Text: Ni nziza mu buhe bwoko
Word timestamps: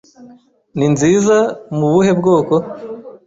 Ni 0.77 0.85
nziza 0.93 1.37
mu 1.77 1.85
buhe 1.93 2.11
bwoko 2.19 2.55